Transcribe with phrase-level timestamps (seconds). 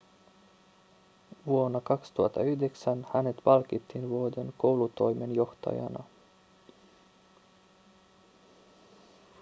[1.47, 6.03] vuonna 2009 hänet palkittiin vuoden koulutoimenjohtajana